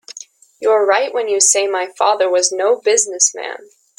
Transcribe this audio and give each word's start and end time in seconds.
You're 0.59 0.83
right 0.83 1.13
when 1.13 1.27
you 1.27 1.39
say 1.39 1.67
my 1.67 1.85
father 1.95 2.27
was 2.27 2.51
no 2.51 2.79
business 2.81 3.35
man. 3.35 3.69